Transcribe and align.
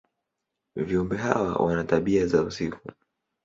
Viumbe 0.75 1.17
hawa 1.17 1.53
wana 1.55 1.83
tabia 1.83 2.27
za 2.27 2.43
usiku. 2.43 2.91